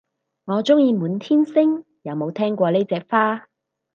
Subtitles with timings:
[0.45, 3.45] 我鍾意滿天星，有冇聽過呢隻花